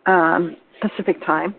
um, 0.07 0.57
Pacific 0.83 1.25
time 1.25 1.55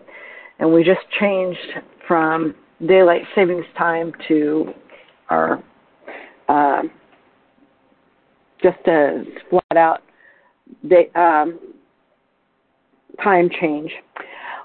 and 0.60 0.72
we 0.72 0.84
just 0.84 1.00
changed 1.18 1.58
from 2.06 2.54
daylight 2.86 3.22
savings 3.34 3.64
time 3.76 4.12
to 4.28 4.72
our 5.30 5.62
uh, 6.48 6.82
just 8.62 8.78
a 8.86 9.24
flat 9.48 9.76
out 9.76 10.02
day, 10.88 11.10
um, 11.14 11.58
time 13.22 13.48
change. 13.60 13.90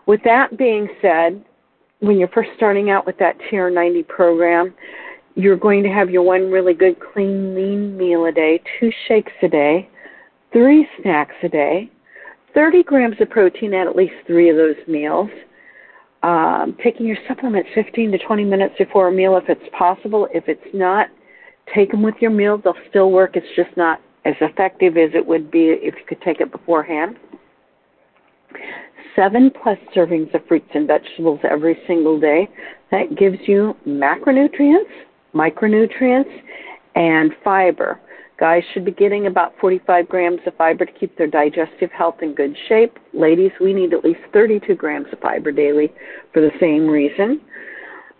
With 0.06 0.22
that 0.26 0.58
being 0.58 0.88
said, 1.02 1.44
when 2.00 2.18
you're 2.18 2.28
first 2.30 2.50
starting 2.58 2.90
out 2.90 3.06
with 3.06 3.18
that 3.20 3.38
TR90 3.50 4.08
program, 4.08 4.74
you're 5.36 5.58
going 5.58 5.84
to 5.84 5.90
have 5.90 6.10
your 6.10 6.24
one 6.24 6.52
really 6.52 6.74
good 6.74 6.98
clean 7.00 7.56
lean 7.56 7.98
meal 7.98 8.26
a 8.26 8.32
day, 8.32 8.62
two 8.80 8.92
shakes 9.08 9.32
a 9.42 9.48
day, 9.48 9.90
three 10.52 10.88
snacks 11.02 11.36
a 11.44 11.50
day, 11.50 11.90
30 12.54 12.84
grams 12.84 13.16
of 13.20 13.30
protein 13.30 13.74
at 13.74 13.88
at 13.88 13.96
least 13.96 14.14
three 14.28 14.50
of 14.50 14.56
those 14.56 14.76
meals, 14.88 15.30
um, 16.26 16.76
taking 16.84 17.06
your 17.06 17.18
supplements 17.28 17.70
15 17.76 18.12
to 18.14 18.18
20 18.18 18.46
minutes 18.46 18.74
before 18.80 19.10
a 19.10 19.12
meal 19.12 19.38
if 19.38 19.44
it's 19.48 19.70
possible. 19.78 20.28
If 20.34 20.46
it's 20.48 20.74
not, 20.74 21.08
take 21.74 21.92
them 21.92 22.02
with 22.02 22.16
your 22.20 22.32
meal. 22.32 22.58
They'll 22.58 22.74
still 22.90 23.12
work. 23.12 23.36
It's 23.36 23.46
just 23.56 23.70
not 23.78 24.02
as 24.26 24.34
effective 24.42 24.98
as 24.98 25.12
it 25.14 25.24
would 25.24 25.52
be 25.52 25.68
if 25.70 25.94
you 25.94 26.06
could 26.08 26.22
take 26.22 26.42
it 26.42 26.52
beforehand. 26.52 27.18
Seven 29.16 29.52
plus 29.62 29.78
servings 29.96 30.34
of 30.34 30.42
fruits 30.48 30.70
and 30.74 30.88
vegetables 30.88 31.40
every 31.48 31.78
single 31.86 32.20
day. 32.20 32.50
That 32.90 33.16
gives 33.16 33.38
you 33.46 33.76
macronutrients, 33.88 34.90
micronutrients, 35.36 36.42
and 36.96 37.34
fiber. 37.44 38.00
Guys 38.38 38.64
should 38.74 38.84
be 38.84 38.92
getting 38.92 39.28
about 39.28 39.54
45 39.62 40.10
grams 40.10 40.40
of 40.46 40.56
fiber 40.56 40.86
to 40.86 40.92
keep 40.92 41.18
their 41.18 41.28
digestive 41.28 41.90
health 41.92 42.16
in 42.22 42.36
good 42.36 42.56
shape. 42.68 42.98
Ladies, 43.14 43.52
we 43.62 43.74
need 43.74 43.94
at 43.94 44.04
least 44.04 44.20
32 44.34 44.76
grams 44.76 45.08
of 45.14 45.20
fiber 45.20 45.54
daily 45.54 45.94
for 46.34 46.42
the 46.42 46.52
same 46.60 46.86
reason. 46.86 47.40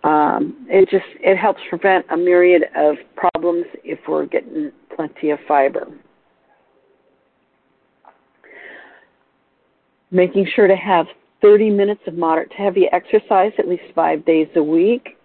Um, 0.04 0.66
it 0.70 0.88
just 0.88 1.04
it 1.20 1.36
helps 1.36 1.60
prevent 1.68 2.06
a 2.10 2.16
myriad 2.16 2.64
of 2.76 2.96
problems 3.14 3.66
if 3.84 3.98
we're 4.08 4.26
getting 4.26 4.72
plenty 4.94 5.30
of 5.30 5.38
fiber. 5.46 5.86
Making 10.10 10.46
sure 10.54 10.68
to 10.68 10.76
have 10.76 11.06
30 11.42 11.70
minutes 11.70 12.00
of 12.06 12.14
moderate 12.14 12.50
to 12.50 12.56
heavy 12.56 12.86
exercise 12.92 13.52
at 13.58 13.68
least 13.68 13.82
five 13.94 14.24
days 14.24 14.48
a 14.56 14.62
week 14.62 15.15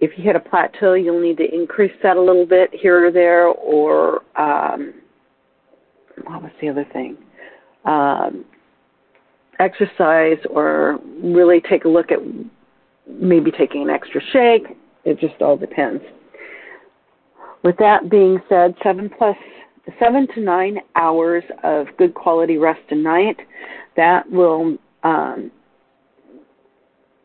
if 0.00 0.16
you 0.16 0.24
hit 0.24 0.34
a 0.34 0.40
plateau, 0.40 0.94
you'll 0.94 1.20
need 1.20 1.36
to 1.36 1.54
increase 1.54 1.92
that 2.02 2.16
a 2.16 2.20
little 2.20 2.46
bit 2.46 2.70
here 2.72 3.06
or 3.06 3.12
there, 3.12 3.48
or 3.48 4.22
um, 4.40 4.94
what 6.24 6.42
was 6.42 6.52
the 6.60 6.68
other 6.68 6.86
thing? 6.92 7.18
Um, 7.84 8.44
exercise, 9.58 10.38
or 10.48 10.98
really 11.22 11.60
take 11.68 11.84
a 11.84 11.88
look 11.88 12.10
at 12.10 12.18
maybe 13.06 13.50
taking 13.50 13.82
an 13.82 13.90
extra 13.90 14.20
shake. 14.32 14.76
It 15.04 15.20
just 15.20 15.40
all 15.42 15.56
depends. 15.56 16.02
With 17.62 17.76
that 17.78 18.10
being 18.10 18.40
said, 18.48 18.74
seven 18.82 19.10
plus 19.18 19.36
seven 19.98 20.26
to 20.34 20.40
nine 20.40 20.78
hours 20.96 21.44
of 21.62 21.88
good 21.98 22.14
quality 22.14 22.56
rest 22.56 22.80
a 22.90 22.94
night. 22.94 23.36
That 23.96 24.30
will 24.30 24.78
um, 25.02 25.50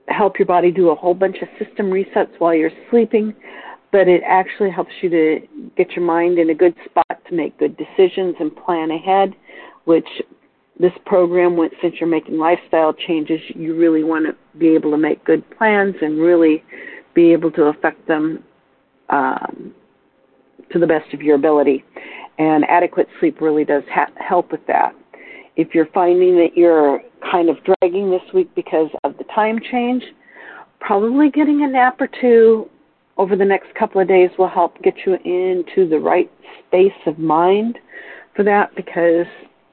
help 0.07 0.37
your 0.37 0.45
body 0.45 0.71
do 0.71 0.89
a 0.89 0.95
whole 0.95 1.13
bunch 1.13 1.37
of 1.41 1.47
system 1.57 1.87
resets 1.87 2.39
while 2.39 2.53
you're 2.53 2.71
sleeping, 2.89 3.33
but 3.91 4.07
it 4.07 4.21
actually 4.25 4.69
helps 4.71 4.91
you 5.01 5.09
to 5.09 5.39
get 5.77 5.91
your 5.91 6.05
mind 6.05 6.37
in 6.37 6.49
a 6.49 6.55
good 6.55 6.75
spot 6.85 7.19
to 7.27 7.35
make 7.35 7.57
good 7.57 7.77
decisions 7.77 8.35
and 8.39 8.55
plan 8.55 8.91
ahead, 8.91 9.33
which 9.85 10.07
this 10.79 10.91
program, 11.05 11.57
since 11.81 11.95
you're 11.99 12.09
making 12.09 12.37
lifestyle 12.37 12.93
changes, 12.93 13.39
you 13.55 13.75
really 13.75 14.03
want 14.03 14.25
to 14.25 14.35
be 14.57 14.69
able 14.69 14.91
to 14.91 14.97
make 14.97 15.23
good 15.23 15.43
plans 15.57 15.95
and 16.01 16.19
really 16.19 16.63
be 17.13 17.31
able 17.31 17.49
to 17.51 17.63
affect 17.63 18.05
them 18.07 18.43
um, 19.09 19.73
to 20.71 20.79
the 20.79 20.87
best 20.87 21.13
of 21.13 21.21
your 21.21 21.35
ability. 21.35 21.83
And 22.37 22.65
adequate 22.65 23.07
sleep 23.19 23.39
really 23.39 23.63
does 23.63 23.83
ha- 23.89 24.11
help 24.17 24.51
with 24.51 24.65
that. 24.67 24.93
If 25.55 25.73
you're 25.73 25.87
finding 25.93 26.35
that 26.35 26.57
you're 26.57 27.01
kind 27.29 27.49
of 27.49 27.57
dragging 27.63 28.09
this 28.09 28.21
week 28.33 28.53
because 28.55 28.89
of 29.03 29.17
the 29.17 29.23
time 29.35 29.59
change, 29.71 30.03
probably 30.79 31.29
getting 31.29 31.63
a 31.63 31.67
nap 31.67 31.99
or 31.99 32.09
two 32.21 32.69
over 33.17 33.35
the 33.35 33.45
next 33.45 33.73
couple 33.75 34.01
of 34.01 34.07
days 34.07 34.29
will 34.37 34.49
help 34.49 34.81
get 34.81 34.93
you 35.05 35.13
into 35.23 35.87
the 35.89 35.97
right 35.97 36.31
space 36.67 36.91
of 37.05 37.17
mind 37.17 37.77
for 38.35 38.43
that 38.43 38.75
because 38.75 39.25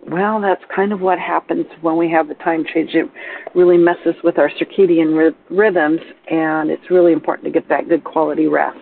well 0.08 0.40
that's 0.40 0.62
kind 0.74 0.92
of 0.92 1.00
what 1.00 1.18
happens 1.18 1.66
when 1.80 1.96
we 1.96 2.10
have 2.10 2.28
the 2.28 2.34
time 2.34 2.64
change. 2.72 2.90
It 2.94 3.10
really 3.54 3.76
messes 3.76 4.14
with 4.22 4.38
our 4.38 4.50
circadian 4.50 5.34
rhythms 5.50 6.00
and 6.30 6.70
it's 6.70 6.90
really 6.90 7.12
important 7.12 7.44
to 7.46 7.50
get 7.50 7.68
that 7.68 7.88
good 7.88 8.04
quality 8.04 8.46
rest. 8.46 8.78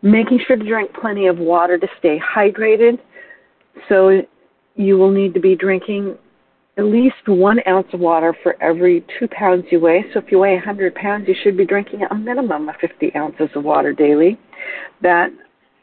Making 0.00 0.40
sure 0.46 0.56
to 0.56 0.64
drink 0.64 0.92
plenty 0.94 1.26
of 1.26 1.38
water 1.38 1.76
to 1.76 1.88
stay 1.98 2.20
hydrated. 2.20 3.00
So 3.88 4.22
you 4.76 4.96
will 4.96 5.10
need 5.10 5.34
to 5.34 5.40
be 5.40 5.56
drinking 5.56 6.16
at 6.78 6.84
least 6.84 7.16
one 7.26 7.58
ounce 7.66 7.88
of 7.92 7.98
water 7.98 8.34
for 8.42 8.60
every 8.62 9.04
two 9.18 9.26
pounds 9.28 9.64
you 9.70 9.80
weigh. 9.80 10.04
So 10.14 10.20
if 10.20 10.30
you 10.30 10.38
weigh 10.38 10.54
100 10.54 10.94
pounds, 10.94 11.26
you 11.26 11.34
should 11.42 11.56
be 11.56 11.66
drinking 11.66 12.02
a 12.08 12.14
minimum 12.14 12.68
of 12.68 12.76
50 12.80 13.14
ounces 13.16 13.48
of 13.56 13.64
water 13.64 13.92
daily. 13.92 14.38
That 15.02 15.30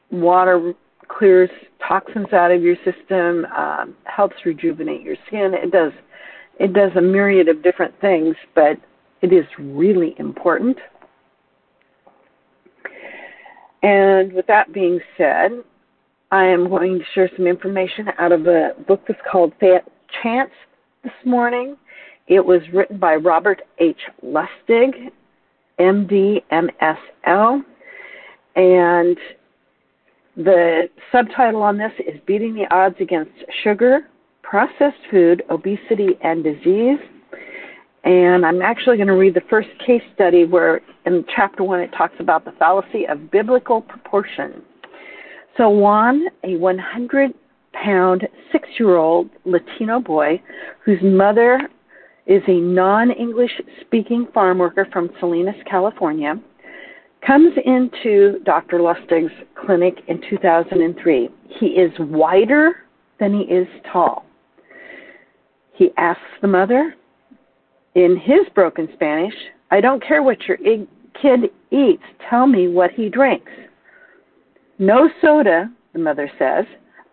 water 0.10 0.74
clears 1.10 1.50
toxins 1.86 2.32
out 2.32 2.52
of 2.52 2.62
your 2.62 2.78
system, 2.78 3.46
um, 3.56 3.96
helps 4.06 4.36
rejuvenate 4.46 5.02
your 5.02 5.18
skin. 5.28 5.54
It 5.54 5.72
does 5.72 5.92
it 6.58 6.72
does 6.72 6.92
a 6.96 7.02
myriad 7.02 7.50
of 7.50 7.62
different 7.62 7.94
things, 8.00 8.34
but 8.56 8.78
it 9.22 9.34
is 9.34 9.44
really 9.60 10.16
important. 10.18 10.78
And 13.84 14.32
with 14.32 14.48
that 14.48 14.74
being 14.74 15.02
said, 15.18 15.52
I 16.32 16.46
am 16.46 16.70
going 16.70 16.98
to 16.98 17.06
share 17.14 17.30
some 17.36 17.46
information 17.46 18.08
out 18.18 18.32
of 18.32 18.48
a 18.48 18.70
book 18.88 19.02
that's 19.06 19.20
called 19.30 19.52
Chance 20.24 20.52
this 21.06 21.14
morning. 21.24 21.78
It 22.28 22.44
was 22.44 22.62
written 22.74 22.98
by 22.98 23.16
Robert 23.16 23.62
H. 23.78 24.00
Lustig, 24.26 25.12
MD, 25.80 26.42
MSL, 26.52 27.62
and 28.56 29.18
the 30.36 30.90
subtitle 31.12 31.62
on 31.62 31.78
this 31.78 31.92
is 32.00 32.20
Beating 32.26 32.56
the 32.56 32.66
Odds 32.74 32.96
Against 33.00 33.32
Sugar, 33.64 34.02
Processed 34.42 34.98
Food, 35.12 35.44
Obesity, 35.52 36.18
and 36.24 36.44
Disease. 36.44 37.00
And 38.04 38.44
I'm 38.46 38.62
actually 38.64 38.98
going 38.98 39.08
to 39.08 39.14
read 39.14 39.36
the 39.36 39.44
first 39.50 39.70
case 39.86 40.02
study 40.16 40.46
where 40.46 40.82
in 41.06 41.24
chapter 41.36 41.64
one 41.64 41.80
it 41.80 41.92
talks 41.96 42.16
about 42.20 42.46
the 42.46 42.52
fallacy 42.58 43.08
of 43.08 43.30
biblical 43.30 43.82
proportion. 43.82 44.64
So 45.58 45.70
Juan, 45.70 46.26
a 46.44 46.56
100 46.58 47.32
pound, 47.84 48.28
six 48.52 48.68
year 48.80 48.96
old 48.96 49.30
Latino 49.46 50.00
boy 50.00 50.42
whose 50.84 51.00
mother 51.02 51.60
is 52.26 52.42
a 52.48 52.60
non 52.60 53.12
English 53.12 53.52
speaking 53.82 54.28
farm 54.34 54.58
worker 54.58 54.88
from 54.92 55.10
Salinas, 55.20 55.56
California, 55.70 56.36
comes 57.26 57.54
into 57.66 58.40
Dr. 58.44 58.80
Lustig's 58.80 59.32
clinic 59.66 59.96
in 60.08 60.22
2003. 60.30 61.30
He 61.60 61.66
is 61.68 61.92
wider 62.00 62.78
than 63.20 63.34
he 63.34 63.42
is 63.42 63.68
tall. 63.92 64.26
He 65.74 65.90
asks 65.98 66.22
the 66.42 66.48
mother 66.48 66.96
in 67.96 68.18
his 68.18 68.48
broken 68.54 68.90
Spanish, 68.94 69.34
I 69.72 69.82
don't 69.82 70.04
care 70.04 70.22
what 70.22 70.38
your 70.48 70.58
kid 70.58 71.50
eats, 71.72 72.04
tell 72.30 72.46
me 72.46 72.68
what 72.68 72.92
he 72.92 73.10
drinks. 73.10 73.52
No 74.78 75.10
soda, 75.22 75.72
the 75.94 76.00
mother 76.00 76.30
says, 76.38 76.66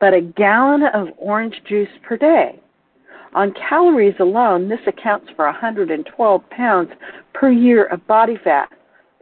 but 0.03 0.15
a 0.15 0.21
gallon 0.21 0.83
of 0.95 1.07
orange 1.17 1.55
juice 1.69 1.89
per 2.03 2.17
day. 2.17 2.61
On 3.35 3.55
calories 3.69 4.17
alone, 4.19 4.69
this 4.69 4.81
accounts 4.89 5.29
for 5.37 5.45
112 5.45 6.51
pounds 6.51 6.91
per 7.33 7.53
year 7.53 7.85
of 7.85 8.05
body 8.09 8.37
fat. 8.43 8.69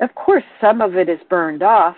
Of 0.00 0.14
course, 0.14 0.42
some 0.58 0.80
of 0.80 0.96
it 0.96 1.10
is 1.10 1.18
burned 1.28 1.62
off, 1.62 1.96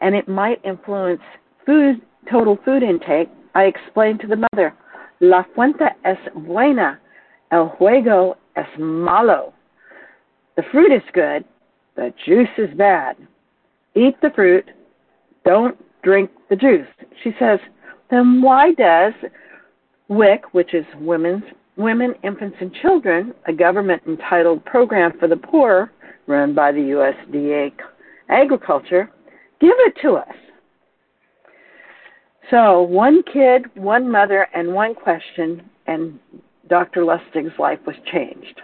and 0.00 0.14
it 0.14 0.28
might 0.28 0.62
influence 0.62 1.22
food 1.64 2.02
total 2.30 2.58
food 2.66 2.82
intake. 2.82 3.30
I 3.54 3.62
explained 3.62 4.20
to 4.20 4.26
the 4.26 4.46
mother, 4.52 4.74
La 5.20 5.44
fuente 5.54 5.86
es 6.04 6.18
buena, 6.36 7.00
el 7.50 7.74
juego 7.80 8.36
es 8.56 8.68
malo. 8.78 9.54
The 10.56 10.64
fruit 10.70 10.92
is 10.92 11.02
good, 11.14 11.46
the 11.96 12.12
juice 12.26 12.46
is 12.58 12.76
bad. 12.76 13.16
Eat 13.94 14.20
the 14.20 14.30
fruit, 14.34 14.66
don't 15.46 15.78
drink 16.02 16.30
the 16.50 16.56
juice. 16.56 16.86
She 17.24 17.30
says, 17.38 17.58
then 18.10 18.42
why 18.42 18.72
does 18.72 19.12
WIC, 20.08 20.52
which 20.52 20.74
is 20.74 20.84
Women's 20.98 21.44
Women, 21.76 22.14
Infants, 22.24 22.56
and 22.60 22.74
Children, 22.82 23.34
a 23.46 23.52
government 23.52 24.02
entitled 24.06 24.64
program 24.64 25.12
for 25.18 25.28
the 25.28 25.36
poor 25.36 25.92
run 26.26 26.54
by 26.54 26.72
the 26.72 26.80
USDA 26.80 27.72
Agriculture, 28.28 29.10
give 29.60 29.74
it 29.78 29.94
to 30.02 30.14
us? 30.14 30.34
So, 32.50 32.82
one 32.82 33.22
kid, 33.32 33.66
one 33.74 34.10
mother, 34.10 34.48
and 34.54 34.72
one 34.72 34.94
question, 34.94 35.62
and 35.86 36.18
Dr. 36.68 37.04
Lustig's 37.04 37.56
life 37.58 37.80
was 37.86 37.96
changed. 38.10 38.60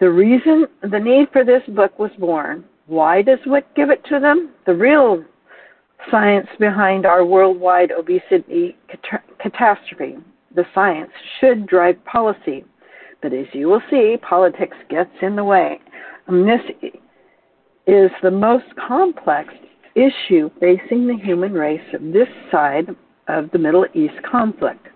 The 0.00 0.10
reason, 0.10 0.66
the 0.82 0.98
need 0.98 1.28
for 1.32 1.44
this 1.44 1.62
book 1.68 1.98
was 1.98 2.10
born. 2.18 2.64
Why 2.86 3.22
does 3.22 3.38
WIC 3.46 3.74
give 3.76 3.90
it 3.90 4.04
to 4.06 4.18
them? 4.18 4.50
The 4.66 4.74
real 4.74 5.24
science 6.10 6.48
behind 6.58 7.06
our 7.06 7.24
worldwide 7.24 7.92
obesity 7.92 8.76
cat- 8.88 9.24
catastrophe. 9.38 10.16
The 10.54 10.64
science 10.74 11.10
should 11.38 11.66
drive 11.66 12.04
policy, 12.04 12.64
but 13.22 13.32
as 13.32 13.46
you 13.52 13.68
will 13.68 13.82
see, 13.90 14.16
politics 14.20 14.76
gets 14.88 15.10
in 15.22 15.36
the 15.36 15.44
way. 15.44 15.80
And 16.26 16.48
this 16.48 16.60
is 17.86 18.10
the 18.22 18.30
most 18.30 18.66
complex 18.76 19.52
issue 19.94 20.50
facing 20.60 21.06
the 21.06 21.18
human 21.22 21.52
race 21.52 21.80
of 21.92 22.12
this 22.12 22.28
side 22.50 22.88
of 23.28 23.50
the 23.52 23.58
Middle 23.58 23.86
East 23.94 24.14
conflict. 24.30 24.86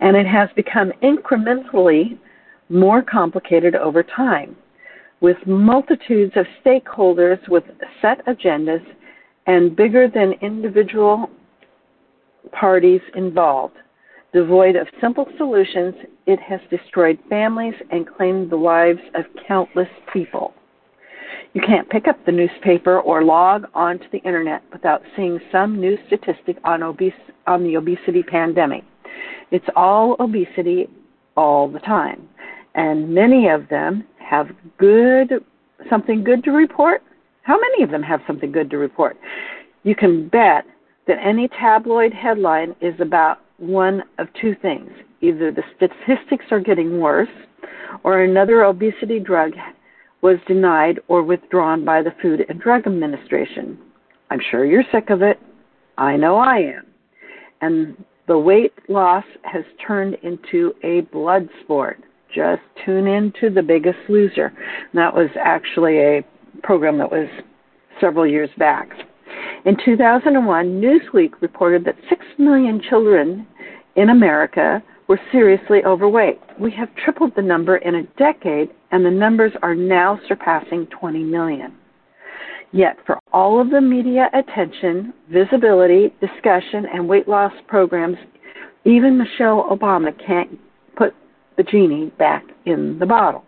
And 0.00 0.16
it 0.16 0.26
has 0.26 0.48
become 0.56 0.92
incrementally 1.02 2.18
more 2.68 3.02
complicated 3.02 3.74
over 3.74 4.02
time, 4.02 4.56
with 5.20 5.36
multitudes 5.46 6.32
of 6.36 6.46
stakeholders 6.64 7.38
with 7.48 7.64
set 8.00 8.24
agendas 8.26 8.84
and 9.46 9.74
bigger 9.76 10.08
than 10.08 10.32
individual 10.40 11.28
parties 12.52 13.00
involved. 13.14 13.74
Devoid 14.32 14.76
of 14.76 14.86
simple 15.00 15.26
solutions, 15.36 15.94
it 16.26 16.40
has 16.40 16.60
destroyed 16.70 17.18
families 17.28 17.74
and 17.90 18.06
claimed 18.06 18.50
the 18.50 18.56
lives 18.56 19.00
of 19.14 19.24
countless 19.46 19.88
people. 20.12 20.54
You 21.52 21.60
can't 21.60 21.88
pick 21.90 22.08
up 22.08 22.24
the 22.24 22.32
newspaper 22.32 23.00
or 23.00 23.24
log 23.24 23.66
onto 23.74 24.08
the 24.10 24.18
internet 24.18 24.62
without 24.72 25.02
seeing 25.16 25.38
some 25.50 25.78
new 25.78 25.98
statistic 26.06 26.56
on, 26.64 26.82
obese, 26.82 27.12
on 27.46 27.62
the 27.62 27.76
obesity 27.76 28.22
pandemic. 28.22 28.84
It's 29.50 29.66
all 29.76 30.16
obesity 30.18 30.88
all 31.36 31.68
the 31.68 31.80
time, 31.80 32.26
and 32.74 33.14
many 33.14 33.48
of 33.48 33.68
them 33.68 34.04
have 34.18 34.48
good 34.78 35.44
something 35.90 36.24
good 36.24 36.44
to 36.44 36.52
report 36.52 37.02
how 37.42 37.58
many 37.58 37.82
of 37.82 37.90
them 37.90 38.02
have 38.02 38.20
something 38.26 38.52
good 38.52 38.70
to 38.70 38.78
report? 38.78 39.16
You 39.82 39.94
can 39.94 40.28
bet 40.28 40.64
that 41.06 41.18
any 41.24 41.48
tabloid 41.48 42.12
headline 42.12 42.74
is 42.80 42.94
about 43.00 43.38
one 43.58 44.02
of 44.18 44.28
two 44.40 44.54
things. 44.62 44.90
Either 45.20 45.52
the 45.52 45.62
statistics 45.76 46.46
are 46.50 46.60
getting 46.60 47.00
worse, 47.00 47.28
or 48.04 48.22
another 48.22 48.64
obesity 48.64 49.20
drug 49.20 49.52
was 50.22 50.38
denied 50.46 51.00
or 51.08 51.22
withdrawn 51.22 51.84
by 51.84 52.02
the 52.02 52.14
Food 52.22 52.44
and 52.48 52.60
Drug 52.60 52.86
Administration. 52.86 53.78
I'm 54.30 54.40
sure 54.50 54.64
you're 54.64 54.84
sick 54.92 55.10
of 55.10 55.22
it. 55.22 55.38
I 55.98 56.16
know 56.16 56.36
I 56.36 56.58
am. 56.58 56.86
And 57.60 58.04
the 58.28 58.38
weight 58.38 58.72
loss 58.88 59.24
has 59.42 59.64
turned 59.84 60.16
into 60.22 60.72
a 60.82 61.02
blood 61.12 61.48
sport. 61.62 61.98
Just 62.34 62.62
tune 62.84 63.06
in 63.06 63.32
to 63.40 63.50
The 63.50 63.62
Biggest 63.62 63.98
Loser. 64.08 64.46
And 64.46 64.94
that 64.94 65.14
was 65.14 65.28
actually 65.38 65.98
a 65.98 66.24
program 66.62 66.98
that 66.98 67.10
was 67.10 67.28
several 68.00 68.26
years 68.26 68.50
back. 68.58 68.88
In 69.64 69.76
2001, 69.84 70.80
Newsweek 70.80 71.40
reported 71.40 71.84
that 71.84 71.96
6 72.08 72.24
million 72.38 72.80
children 72.88 73.46
in 73.96 74.10
America 74.10 74.82
were 75.08 75.20
seriously 75.30 75.84
overweight. 75.84 76.40
We 76.58 76.70
have 76.72 76.88
tripled 77.04 77.32
the 77.36 77.42
number 77.42 77.76
in 77.76 77.96
a 77.96 78.02
decade, 78.18 78.70
and 78.90 79.04
the 79.04 79.10
numbers 79.10 79.52
are 79.62 79.74
now 79.74 80.18
surpassing 80.28 80.86
20 80.86 81.22
million. 81.22 81.74
Yet, 82.72 82.96
for 83.06 83.18
all 83.32 83.60
of 83.60 83.70
the 83.70 83.80
media 83.80 84.30
attention, 84.32 85.12
visibility, 85.30 86.14
discussion, 86.20 86.86
and 86.92 87.06
weight 87.06 87.28
loss 87.28 87.52
programs, 87.68 88.16
even 88.84 89.18
Michelle 89.18 89.68
Obama 89.70 90.12
can't 90.26 90.58
put 90.96 91.14
the 91.56 91.62
genie 91.62 92.10
back 92.18 92.44
in 92.64 92.98
the 92.98 93.06
bottle. 93.06 93.44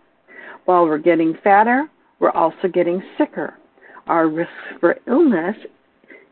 While 0.67 0.85
we're 0.85 0.99
getting 0.99 1.37
fatter, 1.43 1.89
we're 2.21 2.31
also 2.31 2.69
getting 2.73 3.03
sicker. 3.19 3.55
Our 4.07 4.29
risk 4.29 4.51
for 4.81 4.99
illness 5.07 5.57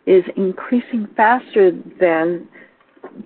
is 0.07 0.25
increasing 0.37 1.09
faster 1.17 1.73
than 2.01 2.49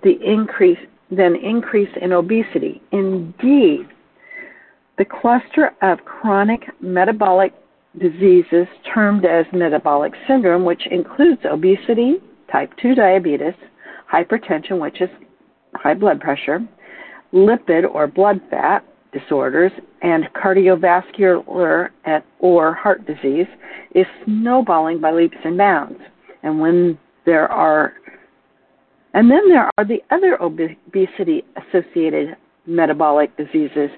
the 0.03 0.17
increase 0.23 0.79
than 1.09 1.35
increase 1.35 1.89
in 2.01 2.11
obesity. 2.11 2.81
Indeed, 2.91 3.87
the 4.97 5.05
cluster 5.05 5.71
of 5.81 5.99
chronic 6.03 6.61
metabolic 6.81 7.53
diseases 7.97 8.67
termed 8.93 9.25
as 9.25 9.45
metabolic 9.53 10.13
syndrome, 10.27 10.65
which 10.65 10.81
includes 10.91 11.41
obesity, 11.45 12.15
type 12.51 12.71
2 12.81 12.95
diabetes, 12.95 13.53
hypertension, 14.11 14.79
which 14.79 15.01
is 15.01 15.09
high 15.75 15.93
blood 15.93 16.19
pressure, 16.19 16.59
lipid 17.33 17.83
or 17.89 18.07
blood 18.07 18.41
fat, 18.49 18.83
disorders 19.11 19.71
and 20.01 20.25
cardiovascular 20.35 21.89
or 22.39 22.73
heart 22.73 23.05
disease 23.05 23.47
is 23.95 24.05
snowballing 24.25 24.99
by 24.99 25.11
leaps 25.11 25.37
and 25.43 25.57
bounds. 25.57 25.99
And 26.43 26.59
when 26.59 26.97
there 27.25 27.51
are 27.51 27.93
and 29.13 29.31
then 29.31 29.49
there 29.49 29.69
are 29.77 29.85
the 29.85 30.01
other 30.11 30.37
obesity 30.41 31.43
associated 31.55 32.35
metabolic 32.67 33.35
diseases 33.35 33.89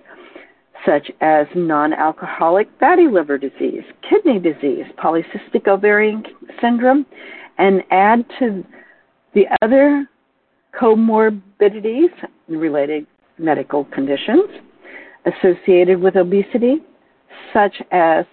such 0.85 1.11
as 1.19 1.45
non-alcoholic 1.55 2.69
fatty 2.79 3.07
liver 3.07 3.37
disease, 3.37 3.83
kidney 4.07 4.39
disease, 4.39 4.85
polycystic 4.97 5.67
ovarian 5.67 6.23
syndrome, 6.61 7.05
and 7.57 7.83
add 7.91 8.23
to 8.39 8.63
the 9.33 9.45
other 9.61 10.07
comorbidities 10.79 12.13
and 12.47 12.61
related 12.61 13.05
medical 13.37 13.85
conditions 13.85 14.49
associated 15.33 15.99
with 15.99 16.15
obesity, 16.15 16.77
such 17.53 17.75
as 17.91 18.25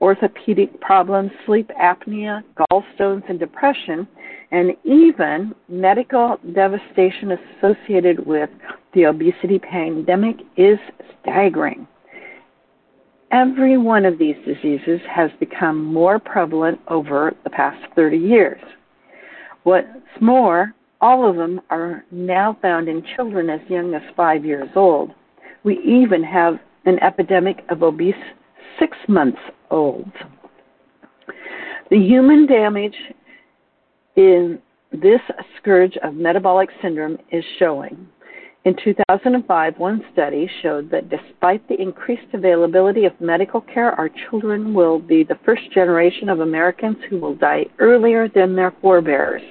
orthopedic 0.00 0.80
problems, 0.80 1.30
sleep 1.46 1.70
apnea, 1.80 2.42
gallstones, 2.58 3.22
and 3.28 3.38
depression, 3.38 4.06
and 4.50 4.72
even 4.84 5.54
medical 5.68 6.38
devastation 6.54 7.32
associated 7.32 8.24
with 8.26 8.50
the 8.92 9.04
obesity 9.04 9.58
pandemic 9.58 10.36
is 10.56 10.78
staggering. 11.22 11.86
Every 13.30 13.78
one 13.78 14.04
of 14.04 14.18
these 14.18 14.36
diseases 14.46 15.00
has 15.10 15.30
become 15.40 15.84
more 15.84 16.18
prevalent 16.18 16.80
over 16.88 17.32
the 17.42 17.50
past 17.50 17.84
30 17.96 18.16
years. 18.16 18.60
What's 19.64 19.88
more, 20.20 20.74
all 21.00 21.28
of 21.28 21.36
them 21.36 21.60
are 21.70 22.04
now 22.12 22.56
found 22.62 22.88
in 22.88 23.02
children 23.16 23.50
as 23.50 23.60
young 23.68 23.94
as 23.94 24.02
five 24.16 24.44
years 24.44 24.68
old. 24.76 25.10
We 25.64 25.78
even 25.80 26.22
have 26.22 26.58
an 26.84 26.98
epidemic 27.02 27.64
of 27.70 27.82
obese 27.82 28.14
six 28.78 28.96
months 29.08 29.38
olds. 29.70 30.12
The 31.90 31.98
human 31.98 32.46
damage 32.46 32.96
in 34.16 34.60
this 34.92 35.20
scourge 35.58 35.96
of 36.02 36.14
metabolic 36.14 36.68
syndrome 36.80 37.18
is 37.32 37.44
showing. 37.58 38.06
In 38.64 38.74
2005, 38.82 39.78
one 39.78 40.02
study 40.12 40.50
showed 40.62 40.90
that 40.90 41.10
despite 41.10 41.66
the 41.68 41.80
increased 41.80 42.32
availability 42.32 43.04
of 43.04 43.12
medical 43.20 43.60
care, 43.60 43.92
our 43.92 44.08
children 44.08 44.72
will 44.72 44.98
be 44.98 45.22
the 45.22 45.38
first 45.44 45.70
generation 45.72 46.30
of 46.30 46.40
Americans 46.40 46.96
who 47.10 47.18
will 47.18 47.34
die 47.34 47.66
earlier 47.78 48.26
than 48.28 48.56
their 48.56 48.72
forebears. 48.80 49.42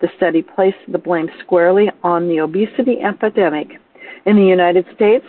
The 0.00 0.08
study 0.16 0.40
placed 0.42 0.78
the 0.88 0.98
blame 0.98 1.28
squarely 1.44 1.90
on 2.02 2.28
the 2.28 2.40
obesity 2.40 3.00
epidemic. 3.00 3.68
In 4.26 4.36
the 4.36 4.44
United 4.44 4.86
States, 4.94 5.24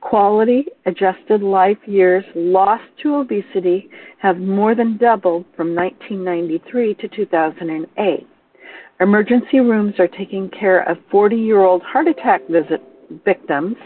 quality 0.00 0.66
adjusted 0.86 1.42
life 1.42 1.78
years 1.86 2.24
lost 2.34 2.84
to 3.02 3.16
obesity 3.16 3.90
have 4.18 4.38
more 4.38 4.74
than 4.74 4.96
doubled 4.98 5.44
from 5.56 5.74
1993 5.74 6.94
to 6.94 7.08
2008. 7.08 8.26
Emergency 9.00 9.60
rooms 9.60 9.94
are 9.98 10.08
taking 10.08 10.48
care 10.48 10.88
of 10.88 10.96
40 11.10 11.36
year 11.36 11.62
old 11.62 11.82
heart 11.82 12.08
attack 12.08 12.40
visit 12.48 12.82
victims. 13.24 13.76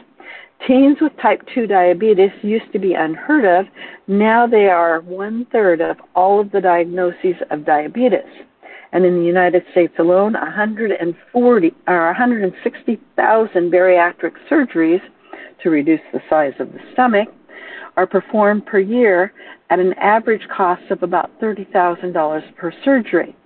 Teens 0.66 0.99
with 1.00 1.12
type 1.23 1.40
2 1.54 1.66
diabetes 1.66 2.30
used 2.42 2.70
to 2.73 2.78
be 2.78 2.94
unheard 2.94 3.44
of. 3.44 3.66
Now 4.06 4.47
they 4.47 4.66
are 4.66 5.00
one 5.00 5.47
third 5.50 5.80
of 5.80 5.97
all 6.14 6.38
of 6.38 6.52
the 6.52 6.61
diagnoses 6.61 7.37
of 7.50 7.64
diabetes. 7.64 8.44
And 8.92 9.04
in 9.04 9.18
the 9.18 9.25
United 9.25 9.64
States 9.70 9.94
alone, 9.99 10.32
140 10.32 11.75
or 11.87 12.06
160,000 12.06 13.73
bariatric 13.73 14.32
surgeries 14.50 15.00
to 15.62 15.70
reduce 15.70 16.00
the 16.12 16.20
size 16.28 16.54
of 16.59 16.73
the 16.73 16.80
stomach 16.92 17.28
are 17.97 18.06
performed 18.06 18.66
per 18.66 18.78
year 18.78 19.32
at 19.70 19.78
an 19.78 19.92
average 19.94 20.47
cost 20.49 20.82
of 20.90 21.02
about 21.02 21.30
$30,000 21.40 22.56
per 22.56 22.73
surgery. 22.85 23.37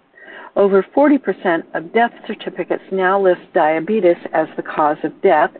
Over 0.56 0.86
40% 0.96 1.64
of 1.74 1.92
death 1.92 2.12
certificates 2.26 2.84
now 2.92 3.20
list 3.20 3.40
diabetes 3.52 4.16
as 4.32 4.46
the 4.56 4.62
cause 4.62 4.98
of 5.02 5.20
death, 5.20 5.50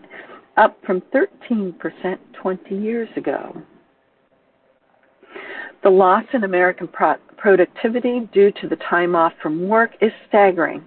up 0.57 0.79
from 0.87 1.03
13% 1.13 1.75
20 2.33 2.77
years 2.77 3.09
ago. 3.17 3.61
The 5.85 5.91
loss 5.91 6.25
in 6.33 6.45
American 6.45 6.89
pro- 6.89 7.17
productivity 7.37 8.27
due 8.33 8.51
to 8.53 8.69
the 8.69 8.77
time 8.77 9.15
off 9.15 9.35
from 9.43 9.69
work 9.69 9.91
is 10.01 10.13
staggering. 10.27 10.83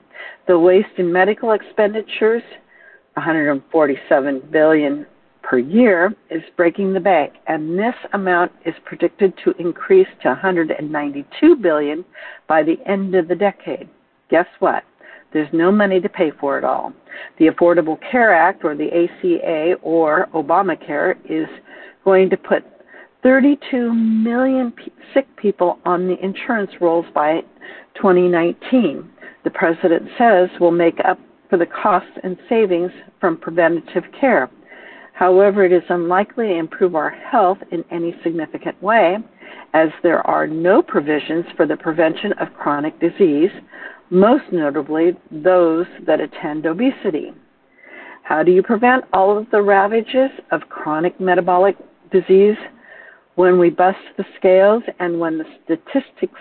The 0.48 0.58
waste 0.58 0.98
in 0.98 1.14
medical 1.14 1.52
expenditures, 1.52 2.42
147 3.14 4.42
billion 4.52 5.06
per 5.44 5.60
year, 5.60 6.16
is 6.32 6.42
breaking 6.56 6.94
the 6.94 7.00
bank, 7.00 7.34
and 7.46 7.78
this 7.78 7.94
amount 8.14 8.52
is 8.66 8.74
predicted 8.86 9.34
to 9.44 9.52
increase 9.60 10.08
to 10.24 10.30
192 10.30 11.56
billion 11.58 12.04
by 12.48 12.64
the 12.64 12.78
end 12.88 13.14
of 13.14 13.28
the 13.28 13.36
decade. 13.36 13.88
Guess 14.32 14.48
what? 14.58 14.84
There's 15.32 15.54
no 15.54 15.72
money 15.72 16.02
to 16.02 16.10
pay 16.10 16.32
for 16.40 16.58
it 16.58 16.64
all. 16.64 16.92
The 17.38 17.50
Affordable 17.50 18.00
Care 18.10 18.34
Act, 18.34 18.64
or 18.66 18.76
the 18.76 18.88
ACA, 18.88 19.76
or 19.84 20.28
Obamacare, 20.34 21.18
is 21.30 21.48
going 22.04 22.32
to 22.32 22.38
put 22.38 22.64
32 23.28 23.94
million 23.94 24.72
sick 25.14 25.28
people 25.36 25.80
on 25.84 26.08
the 26.08 26.16
insurance 26.24 26.72
rolls 26.80 27.06
by 27.14 27.42
2019. 27.96 29.12
The 29.44 29.50
president 29.50 30.04
says 30.18 30.48
will 30.62 30.72
make 30.72 30.98
up 31.04 31.20
for 31.50 31.58
the 31.58 31.66
costs 31.66 32.18
and 32.24 32.38
savings 32.48 32.90
from 33.20 33.36
preventative 33.36 34.06
care. 34.18 34.50
However, 35.12 35.66
it 35.66 35.74
is 35.74 35.84
unlikely 35.90 36.48
to 36.48 36.56
improve 36.56 36.96
our 36.96 37.10
health 37.10 37.58
in 37.74 37.84
any 37.92 38.16
significant 38.24 38.82
way, 38.82 39.18
as 39.74 39.90
there 40.04 40.26
are 40.26 40.48
no 40.48 40.82
provisions 40.82 41.44
for 41.58 41.66
the 41.66 41.76
prevention 41.76 42.32
of 42.40 42.54
chronic 42.54 42.98
disease, 43.02 43.52
most 44.10 44.46
notably 44.54 45.18
those 45.32 45.86
that 46.06 46.22
attend 46.22 46.66
obesity. 46.66 47.34
How 48.24 48.42
do 48.42 48.54
you 48.54 48.64
prevent 48.64 49.04
all 49.12 49.38
of 49.38 49.52
the 49.52 49.62
ravages 49.62 50.32
of 50.52 50.70
chronic 50.70 51.20
metabolic 51.20 51.76
disease 52.10 52.56
when 53.38 53.60
we 53.60 53.70
bust 53.70 54.00
the 54.18 54.26
scales 54.36 54.84
and 55.00 55.20
when 55.20 55.38
the 55.38 55.46
statistics 55.64 56.40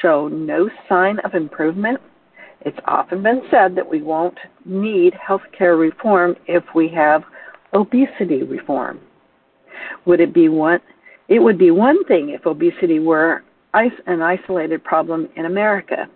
show 0.00 0.28
no 0.28 0.68
sign 0.88 1.18
of 1.20 1.34
improvement? 1.34 1.98
It's 2.60 2.78
often 2.86 3.22
been 3.22 3.42
said 3.50 3.74
that 3.76 3.88
we 3.88 4.02
won't 4.02 4.38
need 4.64 5.14
healthcare 5.14 5.78
reform 5.78 6.36
if 6.46 6.62
we 6.74 6.88
have 6.90 7.24
obesity 7.72 8.42
reform. 8.42 9.00
Would 10.06 10.20
it 10.20 10.32
be 10.32 10.48
one 10.48 10.80
it 11.28 11.40
would 11.40 11.58
be 11.58 11.70
one 11.70 12.04
thing 12.04 12.30
if 12.30 12.46
obesity 12.46 13.00
were 13.00 13.42
an 13.74 14.22
isolated 14.22 14.82
problem 14.84 15.28
in 15.36 15.44
America 15.44 16.08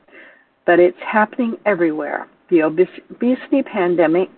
but 0.66 0.78
it's 0.78 0.98
happening 1.00 1.56
everywhere. 1.66 2.28
The 2.50 2.62
obesity 2.62 3.62
pandemic 3.62 4.28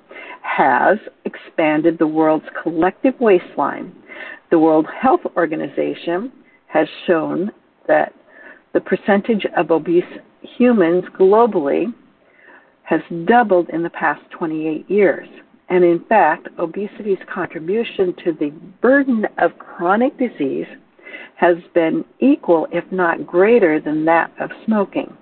has 0.42 0.98
expanded 1.24 1.98
the 1.98 2.06
world's 2.06 2.44
collective 2.62 3.14
waistline. 3.20 3.94
The 4.50 4.58
World 4.58 4.86
Health 5.00 5.20
Organization 5.36 6.32
has 6.66 6.88
shown 7.06 7.50
that 7.86 8.12
the 8.72 8.80
percentage 8.80 9.46
of 9.56 9.70
obese 9.70 10.04
humans 10.42 11.04
globally 11.18 11.92
has 12.82 13.00
doubled 13.24 13.68
in 13.70 13.82
the 13.82 13.90
past 13.90 14.20
28 14.30 14.88
years. 14.90 15.28
And 15.68 15.82
in 15.82 16.04
fact, 16.08 16.48
obesity's 16.58 17.18
contribution 17.32 18.14
to 18.24 18.32
the 18.32 18.50
burden 18.82 19.26
of 19.38 19.58
chronic 19.58 20.18
disease 20.18 20.66
has 21.36 21.56
been 21.74 22.04
equal, 22.20 22.66
if 22.70 22.84
not 22.92 23.26
greater, 23.26 23.80
than 23.80 24.04
that 24.04 24.30
of 24.38 24.50
smoking. 24.66 25.16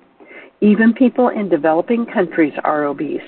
Even 0.61 0.93
people 0.93 1.29
in 1.29 1.49
developing 1.49 2.07
countries 2.07 2.53
are 2.65 2.85
obese. 2.85 3.21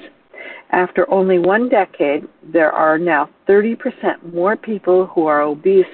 After 0.71 1.11
only 1.12 1.38
one 1.38 1.68
decade, 1.68 2.26
there 2.42 2.73
are 2.73 2.99
now 2.99 3.30
30% 3.49 4.33
more 4.33 4.56
people 4.56 5.06
who 5.06 5.26
are 5.26 5.42
obese 5.42 5.87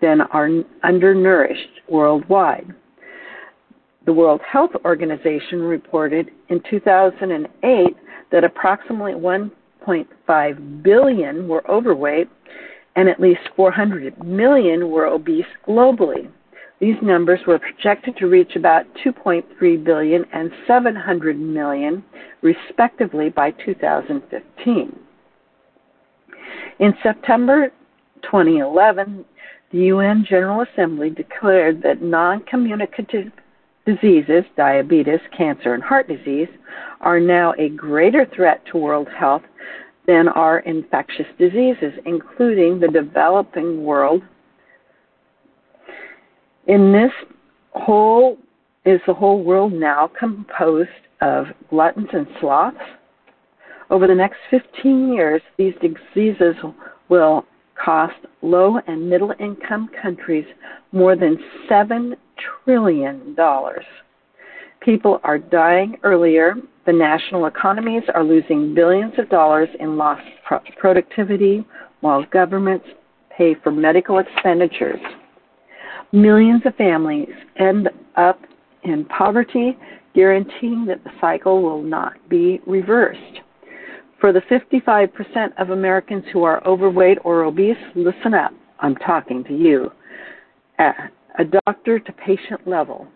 than 0.00 0.20
are 0.20 0.48
undernourished 0.82 1.80
worldwide. 1.88 2.74
The 4.06 4.12
World 4.12 4.40
Health 4.50 4.72
Organization 4.84 5.62
reported 5.62 6.30
in 6.48 6.60
2008 6.68 7.96
that 8.30 8.44
approximately 8.44 9.12
1.5 9.12 10.82
billion 10.82 11.48
were 11.48 11.70
overweight 11.70 12.28
and 12.96 13.08
at 13.08 13.20
least 13.20 13.40
400 13.56 14.22
million 14.24 14.90
were 14.90 15.06
obese 15.06 15.44
globally. 15.66 16.28
These 16.80 16.96
numbers 17.02 17.40
were 17.46 17.58
projected 17.58 18.16
to 18.16 18.26
reach 18.26 18.56
about 18.56 18.86
2.3 19.04 19.84
billion 19.84 20.24
and 20.32 20.50
700 20.66 21.38
million, 21.38 22.04
respectively, 22.42 23.30
by 23.30 23.52
2015. 23.52 24.98
In 26.80 26.94
September 27.02 27.70
2011, 28.22 29.24
the 29.70 29.78
UN 29.78 30.24
General 30.28 30.62
Assembly 30.62 31.10
declared 31.10 31.82
that 31.82 32.02
non 32.02 32.40
communicative 32.44 33.30
diseases, 33.86 34.44
diabetes, 34.56 35.20
cancer, 35.36 35.74
and 35.74 35.82
heart 35.82 36.08
disease, 36.08 36.48
are 37.00 37.20
now 37.20 37.54
a 37.58 37.68
greater 37.68 38.26
threat 38.34 38.64
to 38.66 38.78
world 38.78 39.08
health 39.16 39.42
than 40.06 40.28
are 40.28 40.60
infectious 40.60 41.26
diseases, 41.38 41.92
including 42.04 42.80
the 42.80 42.88
developing 42.88 43.84
world 43.84 44.22
in 46.66 46.92
this 46.92 47.12
whole 47.72 48.38
is 48.84 49.00
the 49.06 49.14
whole 49.14 49.42
world 49.42 49.72
now 49.72 50.10
composed 50.18 50.90
of 51.20 51.46
gluttons 51.70 52.08
and 52.12 52.26
sloths? 52.40 52.76
Over 53.90 54.06
the 54.06 54.14
next 54.14 54.36
15 54.50 55.12
years, 55.12 55.42
these 55.56 55.74
diseases 55.80 56.54
will 57.08 57.44
cost 57.82 58.14
low 58.42 58.78
and 58.86 59.08
middle 59.08 59.32
income 59.40 59.88
countries 60.00 60.46
more 60.92 61.16
than 61.16 61.38
$7 61.68 62.14
trillion. 62.64 63.36
People 64.80 65.20
are 65.24 65.38
dying 65.38 65.96
earlier. 66.02 66.54
The 66.86 66.92
national 66.92 67.46
economies 67.46 68.02
are 68.14 68.24
losing 68.24 68.74
billions 68.74 69.14
of 69.18 69.28
dollars 69.30 69.68
in 69.80 69.96
lost 69.96 70.22
productivity 70.78 71.64
while 72.00 72.24
governments 72.30 72.86
pay 73.36 73.54
for 73.62 73.70
medical 73.72 74.18
expenditures. 74.18 75.00
Millions 76.14 76.62
of 76.64 76.76
families 76.76 77.28
end 77.56 77.88
up 78.14 78.38
in 78.84 79.04
poverty, 79.06 79.76
guaranteeing 80.14 80.86
that 80.86 81.02
the 81.02 81.10
cycle 81.20 81.60
will 81.60 81.82
not 81.82 82.12
be 82.28 82.60
reversed. 82.68 83.40
For 84.20 84.32
the 84.32 84.42
55% 84.42 85.08
of 85.58 85.70
Americans 85.70 86.22
who 86.32 86.44
are 86.44 86.64
overweight 86.64 87.18
or 87.24 87.42
obese, 87.42 87.76
listen 87.96 88.32
up. 88.32 88.52
I'm 88.78 88.94
talking 88.94 89.42
to 89.42 89.56
you. 89.56 89.90
At 90.78 91.10
a 91.40 91.44
doctor 91.66 91.98
to 91.98 92.12
patient 92.12 92.64
level, 92.64 93.08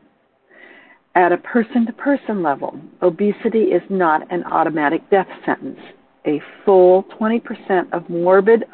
at 1.15 1.31
a 1.31 1.37
person 1.37 1.87
to 1.87 1.93
person 1.93 2.43
level, 2.43 2.81
obesity 3.03 3.67
is 3.67 3.83
not 3.89 4.29
an 4.33 4.43
automatic 4.43 5.09
death 5.09 5.29
sentence. 5.47 5.79
A 6.27 6.43
full 6.65 7.05
20% 7.21 7.93
of 7.93 8.11
morbid 8.11 8.65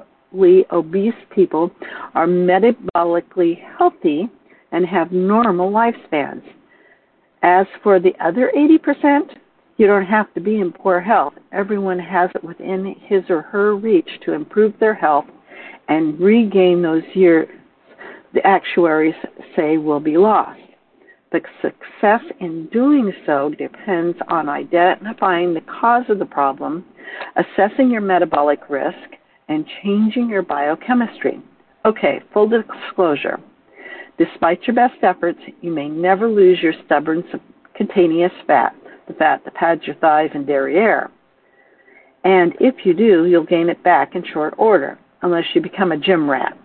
obese 0.72 1.14
people 1.34 1.70
are 2.14 2.26
metabolically 2.26 3.62
healthy 3.78 4.28
and 4.72 4.84
have 4.86 5.12
normal 5.12 5.70
lifespans. 5.70 6.42
As 7.42 7.66
for 7.82 8.00
the 8.00 8.14
other 8.20 8.52
80%, 8.56 9.36
You 9.76 9.88
don't 9.88 10.06
have 10.06 10.32
to 10.34 10.40
be 10.40 10.60
in 10.60 10.72
poor 10.72 11.00
health. 11.00 11.34
Everyone 11.52 11.98
has 11.98 12.30
it 12.34 12.44
within 12.44 12.94
his 13.00 13.24
or 13.28 13.42
her 13.42 13.74
reach 13.74 14.08
to 14.24 14.32
improve 14.32 14.72
their 14.78 14.94
health 14.94 15.26
and 15.88 16.18
regain 16.20 16.80
those 16.80 17.02
years 17.14 17.48
the 18.34 18.46
actuaries 18.46 19.14
say 19.56 19.78
will 19.78 20.00
be 20.00 20.16
lost. 20.16 20.60
The 21.32 21.40
success 21.60 22.20
in 22.40 22.66
doing 22.72 23.12
so 23.26 23.50
depends 23.58 24.16
on 24.28 24.48
identifying 24.48 25.54
the 25.54 25.62
cause 25.62 26.04
of 26.08 26.20
the 26.20 26.24
problem, 26.24 26.84
assessing 27.36 27.90
your 27.90 28.00
metabolic 28.00 28.60
risk, 28.68 29.16
and 29.48 29.64
changing 29.82 30.28
your 30.28 30.42
biochemistry. 30.42 31.40
Okay, 31.84 32.20
full 32.32 32.48
disclosure. 32.48 33.38
Despite 34.16 34.66
your 34.66 34.74
best 34.74 35.02
efforts, 35.02 35.40
you 35.60 35.70
may 35.70 35.88
never 35.88 36.28
lose 36.28 36.58
your 36.62 36.72
stubborn 36.86 37.24
subcutaneous 37.30 38.32
fat, 38.46 38.74
the 39.08 39.14
fat 39.14 39.42
that 39.44 39.54
pads 39.54 39.82
your 39.86 39.96
thighs 39.96 40.30
and 40.34 40.46
derriere. 40.46 41.10
And 42.24 42.54
if 42.60 42.86
you 42.86 42.94
do, 42.94 43.26
you'll 43.26 43.44
gain 43.44 43.68
it 43.68 43.82
back 43.82 44.14
in 44.14 44.24
short 44.32 44.54
order, 44.56 44.98
unless 45.22 45.44
you 45.54 45.60
become 45.60 45.92
a 45.92 45.98
gym 45.98 46.30
rat. 46.30 46.56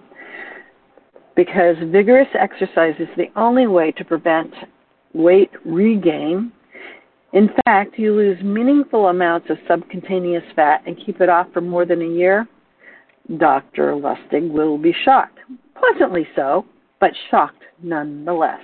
Because 1.35 1.75
vigorous 1.91 2.27
exercise 2.39 2.95
is 2.99 3.09
the 3.17 3.31
only 3.35 3.67
way 3.67 3.91
to 3.93 4.05
prevent 4.05 4.53
weight 5.13 5.51
regain. 5.65 6.51
In 7.33 7.49
fact, 7.65 7.97
you 7.97 8.13
lose 8.13 8.41
meaningful 8.43 9.07
amounts 9.07 9.49
of 9.49 9.57
subcutaneous 9.67 10.43
fat 10.55 10.81
and 10.85 10.97
keep 11.05 11.19
it 11.19 11.29
off 11.29 11.47
for 11.53 11.61
more 11.61 11.85
than 11.85 12.01
a 12.01 12.07
year. 12.07 12.47
Dr. 13.37 13.93
Lustig 13.93 14.51
will 14.51 14.77
be 14.77 14.93
shocked. 15.05 15.39
Pleasantly 15.77 16.27
so, 16.35 16.65
but 16.99 17.11
shocked 17.29 17.63
nonetheless. 17.81 18.61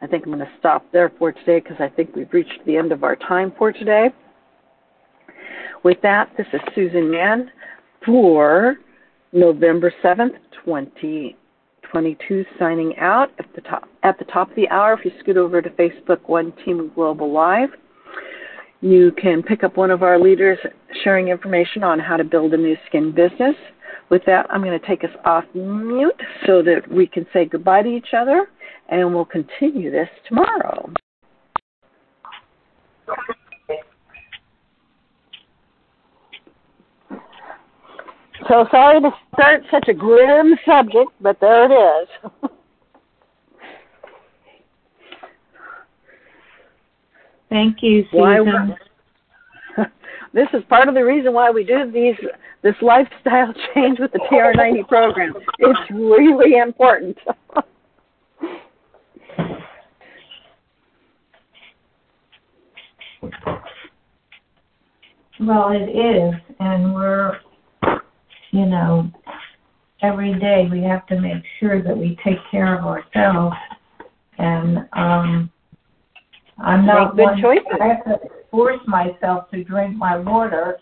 I 0.00 0.06
think 0.06 0.24
I'm 0.24 0.32
going 0.32 0.44
to 0.44 0.52
stop 0.58 0.84
there 0.92 1.12
for 1.18 1.32
today 1.32 1.60
because 1.60 1.78
I 1.80 1.88
think 1.88 2.14
we've 2.14 2.32
reached 2.32 2.60
the 2.66 2.76
end 2.76 2.92
of 2.92 3.04
our 3.04 3.16
time 3.16 3.52
for 3.56 3.72
today. 3.72 4.10
With 5.84 5.98
that, 6.02 6.30
this 6.36 6.46
is 6.52 6.60
Susan 6.74 7.10
Mann 7.10 7.50
for 8.04 8.76
November 9.32 9.92
7th, 10.02 10.36
2022, 10.64 12.44
signing 12.58 12.96
out. 12.98 13.30
At 13.38 13.46
the, 13.54 13.60
top, 13.60 13.88
at 14.02 14.18
the 14.18 14.24
top 14.26 14.50
of 14.50 14.56
the 14.56 14.68
hour, 14.68 14.94
if 14.94 15.04
you 15.04 15.12
scoot 15.20 15.36
over 15.36 15.62
to 15.62 15.70
Facebook 15.70 16.28
One 16.28 16.52
Team 16.64 16.90
Global 16.94 17.32
Live, 17.32 17.70
you 18.80 19.12
can 19.20 19.42
pick 19.42 19.64
up 19.64 19.76
one 19.76 19.90
of 19.90 20.02
our 20.02 20.18
leaders 20.18 20.58
sharing 21.02 21.28
information 21.28 21.82
on 21.82 21.98
how 21.98 22.16
to 22.16 22.24
build 22.24 22.54
a 22.54 22.56
Nu 22.56 22.76
Skin 22.86 23.12
business. 23.12 23.56
With 24.10 24.22
that, 24.26 24.46
I'm 24.50 24.62
going 24.62 24.78
to 24.78 24.86
take 24.86 25.04
us 25.04 25.10
off 25.24 25.44
mute 25.54 26.20
so 26.46 26.62
that 26.62 26.82
we 26.90 27.06
can 27.06 27.26
say 27.32 27.44
goodbye 27.44 27.82
to 27.82 27.88
each 27.88 28.14
other, 28.16 28.48
and 28.88 29.14
we'll 29.14 29.24
continue 29.24 29.90
this 29.90 30.08
tomorrow. 30.26 30.90
So 38.48 38.66
sorry 38.70 39.00
to 39.02 39.10
start 39.34 39.62
such 39.70 39.88
a 39.88 39.94
grim 39.94 40.54
subject, 40.64 41.10
but 41.20 41.38
there 41.40 41.64
it 41.70 41.74
is. 42.02 42.08
Thank 47.50 47.82
you, 47.82 48.04
Susan. 48.10 48.20
Why, 48.20 48.76
this 50.32 50.48
is 50.52 50.62
part 50.68 50.88
of 50.88 50.94
the 50.94 51.04
reason 51.04 51.32
why 51.32 51.50
we 51.50 51.64
do 51.64 51.90
these 51.90 52.14
this 52.62 52.74
lifestyle 52.82 53.52
change 53.74 53.98
with 53.98 54.12
the 54.12 54.20
TR90 54.30 54.86
program. 54.88 55.34
It's 55.58 55.80
really 55.90 56.58
important. 56.58 57.16
well, 65.40 65.70
it 65.72 65.88
is, 65.90 66.34
and 66.60 66.94
we're, 66.94 67.38
you 68.50 68.66
know, 68.66 69.10
every 70.02 70.38
day 70.38 70.68
we 70.70 70.82
have 70.82 71.06
to 71.06 71.20
make 71.20 71.42
sure 71.60 71.82
that 71.82 71.96
we 71.96 72.18
take 72.24 72.38
care 72.50 72.78
of 72.78 72.84
ourselves. 72.84 73.56
And 74.38 74.78
um, 74.92 75.50
I'm 76.58 76.86
not 76.86 77.16
Make 77.16 77.26
good 77.26 77.42
one, 77.42 77.42
choices. 77.42 78.30
Force 78.50 78.80
myself 78.86 79.50
to 79.50 79.62
drink 79.64 79.96
my 79.96 80.16
water 80.16 80.78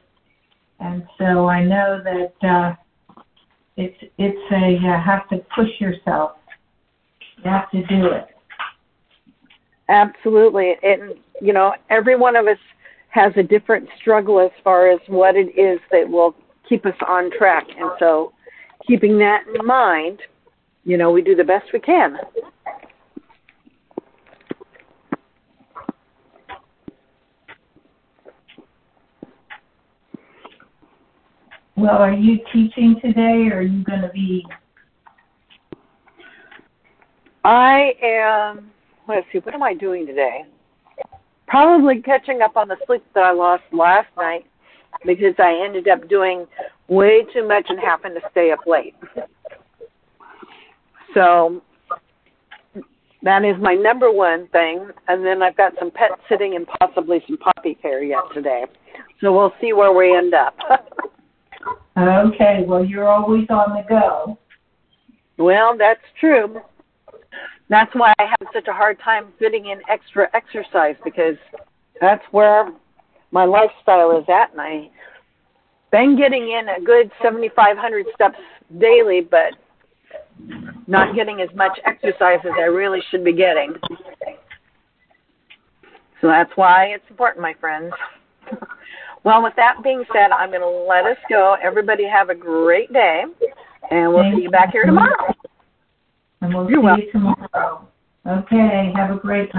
and 0.81 1.03
so 1.19 1.49
I 1.49 1.65
know 1.65 2.01
that 2.05 2.49
uh, 2.49 2.75
it's 3.77 3.97
it's 4.19 4.53
a 4.53 4.73
you 4.73 4.91
have 4.91 5.29
to 5.31 5.39
push 5.55 5.71
yourself. 5.81 6.33
You 7.43 7.51
have 7.51 7.71
to 7.71 7.79
do 7.87 8.07
it. 8.07 8.27
Absolutely, 9.89 10.75
and 10.83 11.15
you 11.41 11.53
know 11.53 11.75
every 11.91 12.17
one 12.17 12.37
of 12.37 12.47
us 12.47 12.59
has 13.09 13.33
a 13.37 13.43
different 13.43 13.89
struggle 14.01 14.41
as 14.41 14.51
far 14.63 14.91
as 14.91 15.01
what 15.07 15.37
it 15.37 15.59
is 15.59 15.81
that 15.91 16.09
will 16.09 16.35
keep 16.69 16.85
us 16.85 16.97
on 17.09 17.31
track, 17.39 17.65
and 17.79 17.91
so 17.99 18.33
keeping 18.87 19.19
that 19.19 19.45
in 19.55 19.67
mind, 19.67 20.21
you 20.85 20.99
know 20.99 21.11
we 21.11 21.23
do 21.23 21.35
the 21.35 21.45
best 21.45 21.67
we 21.73 21.81
can. 21.81 22.19
Well, 31.77 31.99
are 31.99 32.13
you 32.13 32.39
teaching 32.55 32.97
today, 33.03 33.49
or 33.53 33.59
are 33.59 33.63
you 33.63 33.85
going 33.85 34.01
to 34.01 34.09
be? 34.09 34.47
I 37.45 37.93
am. 38.03 38.71
Let's 39.07 39.27
see. 39.31 39.39
What 39.39 39.55
am 39.55 39.63
I 39.63 39.75
doing 39.75 40.07
today? 40.07 40.47
Probably 41.47 42.01
catching 42.01 42.41
up 42.41 42.57
on 42.57 42.69
the 42.69 42.77
sleep 42.87 43.05
that 43.15 43.25
I 43.25 43.33
lost 43.33 43.63
last 43.73 44.09
night 44.17 44.47
because 45.05 45.35
I 45.39 45.63
ended 45.65 45.87
up 45.87 46.09
doing 46.09 46.47
way 46.89 47.25
too 47.35 47.47
much 47.47 47.67
and 47.69 47.79
happened 47.79 48.15
to 48.15 48.31
stay 48.31 48.51
up 48.53 48.61
late. 48.67 48.95
So 51.13 51.63
that 53.23 53.45
is 53.45 53.57
my 53.61 53.75
number 53.75 54.11
one 54.11 54.49
thing. 54.49 54.89
And 55.09 55.25
then 55.25 55.43
I've 55.43 55.59
got 55.59 55.75
some 55.79 55.91
pet 55.91 56.13
sitting 56.27 56.57
and 56.57 56.67
possibly 56.81 57.23
some 57.29 57.37
puppy 57.37 57.75
care 57.75 58.03
yet 58.03 58.23
today. 58.33 58.65
So 59.21 59.33
we'll 59.37 59.53
see 59.61 59.75
where 59.75 59.93
we 59.93 60.17
end 60.17 60.33
up. 60.33 60.57
Okay, 61.97 62.65
well, 62.67 62.85
you're 62.85 63.09
always 63.09 63.47
on 63.49 63.75
the 63.75 63.85
go. 63.89 64.39
Well, 65.39 65.77
that's 65.79 66.01
true. 66.21 66.61
That's 67.69 67.91
why 67.95 68.13
I 68.19 68.25
have 68.25 68.49
such 68.53 68.69
a 68.69 68.73
hard 68.73 68.99
time 69.01 69.33
fitting 69.39 69.67
in 69.67 69.81
extra 69.89 70.29
exercise 70.35 70.95
because 71.05 71.37
that's 72.01 72.23
where 72.31 72.71
my 73.33 73.45
lifestyle 73.45 74.17
is 74.19 74.25
at, 74.29 74.53
and 74.53 74.61
I've 74.61 74.91
been 75.91 76.17
getting 76.17 76.43
in 76.43 76.69
a 76.69 76.85
good 76.85 77.11
7,500 77.23 78.07
steps 78.15 78.39
daily, 78.79 79.21
but 79.21 79.55
not 80.87 81.15
getting 81.17 81.41
as 81.41 81.49
much 81.57 81.79
exercise 81.85 82.39
as 82.45 82.53
I 82.59 82.65
really 82.65 83.01
should 83.11 83.25
be 83.25 83.33
getting. 83.33 83.75
So 86.21 86.29
that's 86.29 86.51
why 86.55 86.87
it's 86.87 87.05
important, 87.11 87.43
my 87.43 87.55
friends. 87.55 87.93
Well, 89.27 89.43
with 89.43 89.55
that 89.57 89.83
being 89.83 90.05
said, 90.13 90.31
I'm 90.31 90.51
going 90.51 90.61
to 90.61 90.87
let 90.89 91.05
us 91.05 91.17
go. 91.29 91.57
Everybody 91.61 92.05
have 92.07 92.31
a 92.31 92.35
great 92.37 92.93
day, 92.93 93.25
and 93.91 94.13
we'll 94.13 94.23
Thank 94.23 94.37
see 94.37 94.43
you 94.43 94.51
back 94.51 94.71
here 94.71 94.85
tomorrow. 94.85 95.35
And 96.43 96.55
we'll 96.55 96.71
You're 96.71 96.97
see 96.97 97.07
you 97.07 97.11
tomorrow. 97.11 97.89
Okay, 98.25 98.93
have 98.95 99.11
a 99.11 99.19
great 99.19 99.51